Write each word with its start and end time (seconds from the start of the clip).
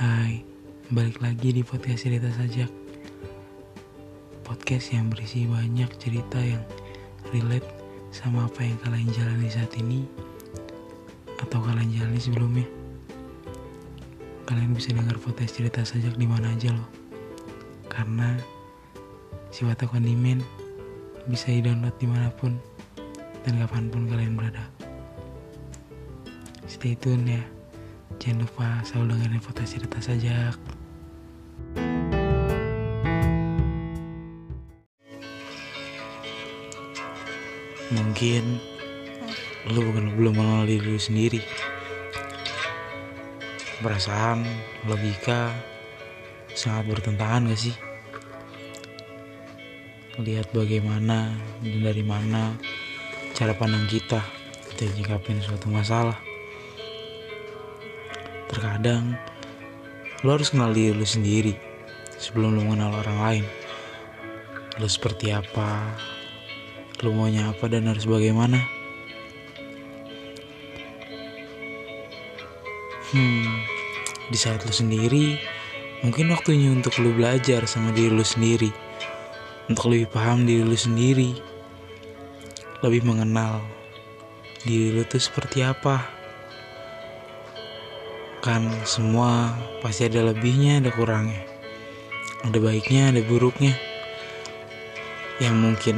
Hai, 0.00 0.40
balik 0.88 1.20
lagi 1.20 1.52
di 1.52 1.60
podcast 1.60 2.08
cerita 2.08 2.32
sajak. 2.32 2.72
Podcast 4.40 4.96
yang 4.96 5.12
berisi 5.12 5.44
banyak 5.44 5.92
cerita 6.00 6.40
yang 6.40 6.64
relate 7.36 7.68
sama 8.08 8.48
apa 8.48 8.64
yang 8.64 8.80
kalian 8.80 9.12
jalani 9.12 9.52
saat 9.52 9.68
ini 9.76 10.08
Atau 11.44 11.60
kalian 11.60 11.92
jalani 11.92 12.16
sebelumnya. 12.16 12.64
Kalian 14.48 14.72
bisa 14.72 14.96
dengar 14.96 15.20
podcast 15.20 15.60
cerita 15.60 15.84
sajak 15.84 16.16
di 16.16 16.24
mana 16.24 16.48
aja 16.48 16.72
loh. 16.72 16.88
Karena 17.92 18.40
si 19.52 19.68
Wata 19.68 19.84
Kondimen 19.84 20.40
bisa 21.28 21.52
di-download 21.52 22.00
di 22.00 22.08
mana 22.08 22.32
pun 22.40 22.56
dan 23.44 23.60
kapan 23.60 23.92
pun 23.92 24.08
kalian 24.08 24.32
berada. 24.32 24.64
Stay 26.64 26.96
tune 26.96 27.36
ya 27.36 27.59
Jangan 28.20 28.44
lupa 28.44 28.68
selalu 28.84 29.16
dengerin 29.16 29.40
podcast 29.40 29.80
cerita 29.80 29.96
sajak 29.96 30.56
Mungkin 37.96 38.44
lu 39.72 39.80
bukan 39.88 40.04
belum 40.20 40.36
mengenal 40.36 40.68
diri 40.68 40.84
lu 40.84 41.00
sendiri 41.00 41.40
Perasaan, 43.80 44.44
logika 44.84 45.56
sangat 46.52 46.92
bertentangan 46.92 47.48
gak 47.48 47.56
sih? 47.56 47.72
Lihat 50.20 50.52
bagaimana 50.52 51.32
dan 51.64 51.80
dari 51.80 52.04
mana 52.04 52.52
cara 53.32 53.56
pandang 53.56 53.88
kita 53.88 54.20
ketika 54.68 54.92
nyikapin 54.92 55.40
suatu 55.40 55.72
masalah. 55.72 56.29
Terkadang 58.50 59.14
lo 60.26 60.34
harus 60.34 60.50
kenal 60.50 60.74
diri 60.74 60.90
lu 60.90 61.06
sendiri 61.06 61.54
sebelum 62.18 62.58
lu 62.58 62.66
mengenal 62.66 62.98
orang 63.00 63.18
lain. 63.22 63.44
Lu 64.82 64.90
seperti 64.90 65.30
apa, 65.30 65.94
lu 67.00 67.14
maunya 67.14 67.46
apa 67.48 67.70
dan 67.70 67.86
harus 67.86 68.04
bagaimana. 68.10 68.58
Hmm, 73.14 73.66
di 74.30 74.38
saat 74.38 74.66
lu 74.66 74.74
sendiri, 74.74 75.38
mungkin 76.02 76.34
waktunya 76.34 76.74
untuk 76.74 76.98
lu 76.98 77.14
belajar 77.14 77.70
sama 77.70 77.94
diri 77.94 78.12
lu 78.12 78.26
sendiri. 78.26 78.74
Untuk 79.70 79.94
lebih 79.94 80.10
paham 80.10 80.42
diri 80.42 80.66
lu 80.66 80.74
sendiri. 80.74 81.38
Lebih 82.82 83.06
mengenal 83.06 83.62
diri 84.66 84.90
lu 84.90 85.06
tuh 85.06 85.22
seperti 85.22 85.62
apa. 85.62 86.19
Kan 88.40 88.72
semua 88.88 89.52
pasti 89.84 90.08
ada 90.08 90.32
lebihnya, 90.32 90.80
ada 90.80 90.88
kurangnya. 90.96 91.44
Ada 92.40 92.56
baiknya, 92.56 93.12
ada 93.12 93.20
buruknya. 93.20 93.76
Yang 95.44 95.56
mungkin 95.60 95.96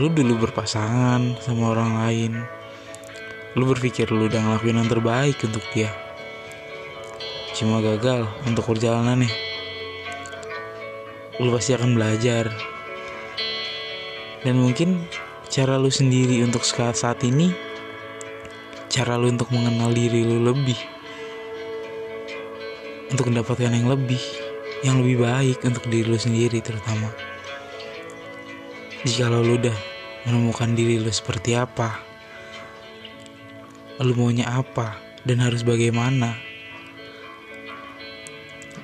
lu 0.00 0.08
dulu 0.08 0.48
berpasangan 0.48 1.36
sama 1.44 1.76
orang 1.76 1.92
lain. 2.00 2.32
Lu 3.52 3.68
berpikir 3.68 4.08
lu 4.08 4.32
udah 4.32 4.40
ngelakuin 4.40 4.80
yang 4.80 4.88
terbaik 4.88 5.36
untuk 5.44 5.60
dia. 5.76 5.92
Cuma 7.52 7.84
gagal 7.84 8.24
untuk 8.48 8.64
perjalanannya. 8.64 9.28
Lu 11.36 11.52
pasti 11.52 11.76
akan 11.76 11.92
belajar. 11.92 12.48
Dan 14.40 14.56
mungkin 14.56 15.04
cara 15.52 15.76
lu 15.76 15.92
sendiri 15.92 16.40
untuk 16.40 16.64
saat 16.64 17.20
ini 17.28 17.52
cara 18.88 19.20
lu 19.20 19.28
untuk 19.28 19.52
mengenal 19.52 19.92
diri 19.92 20.24
lu 20.24 20.48
lebih 20.48 20.97
untuk 23.08 23.32
mendapatkan 23.32 23.72
yang 23.72 23.88
lebih 23.88 24.20
yang 24.86 25.02
lebih 25.02 25.24
baik 25.24 25.58
untuk 25.66 25.84
diri 25.90 26.06
lu 26.06 26.18
sendiri 26.20 26.62
terutama 26.62 27.10
jika 29.02 29.32
lu 29.32 29.58
udah 29.58 29.74
menemukan 30.28 30.76
diri 30.76 31.00
lu 31.00 31.10
seperti 31.10 31.56
apa 31.56 31.98
lu 33.98 34.14
maunya 34.14 34.46
apa 34.46 34.98
dan 35.26 35.42
harus 35.42 35.66
bagaimana 35.66 36.38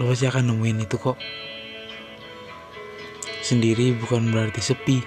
lu 0.00 0.10
pasti 0.10 0.26
akan 0.26 0.50
nemuin 0.50 0.88
itu 0.88 0.96
kok 0.98 1.20
sendiri 3.44 3.94
bukan 3.94 4.34
berarti 4.34 4.58
sepi 4.58 4.98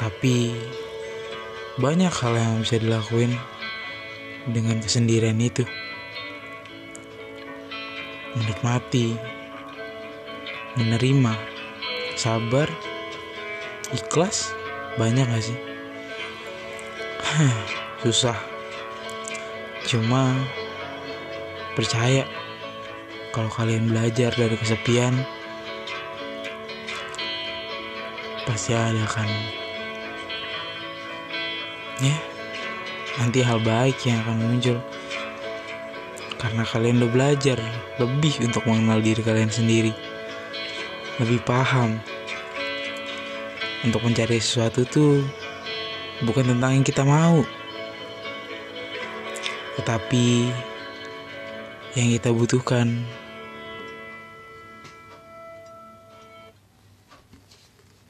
tapi 0.00 0.50
banyak 1.74 2.10
hal 2.10 2.34
yang 2.38 2.62
bisa 2.62 2.78
dilakuin 2.78 3.34
dengan 4.46 4.78
kesendirian 4.78 5.38
itu. 5.40 5.64
Menikmati, 8.34 9.14
menerima, 10.74 11.34
sabar, 12.18 12.66
ikhlas, 13.94 14.50
banyak 14.98 15.26
gak 15.26 15.44
sih? 15.44 15.58
Susah. 18.02 18.38
Cuma 19.86 20.34
percaya 21.74 22.26
kalau 23.34 23.50
kalian 23.50 23.90
belajar 23.90 24.30
dari 24.30 24.54
kesepian 24.54 25.26
pasti 28.46 28.70
ada 28.76 29.02
kan 29.10 29.26
ya 31.98 32.14
nanti 33.18 33.42
hal 33.42 33.58
baik 33.58 33.98
yang 34.06 34.22
akan 34.22 34.38
muncul 34.38 34.78
karena 36.44 36.60
kalian 36.68 37.00
udah 37.00 37.08
belajar 37.08 37.56
lebih 37.96 38.44
untuk 38.44 38.68
mengenal 38.68 39.00
diri 39.00 39.24
kalian 39.24 39.48
sendiri. 39.48 39.96
Lebih 41.16 41.40
paham. 41.48 41.96
Untuk 43.80 44.04
mencari 44.04 44.36
sesuatu 44.36 44.84
tuh 44.84 45.24
bukan 46.20 46.52
tentang 46.52 46.76
yang 46.76 46.84
kita 46.84 47.00
mau. 47.00 47.40
Tetapi 49.80 50.52
yang 51.96 52.12
kita 52.12 52.28
butuhkan 52.28 53.08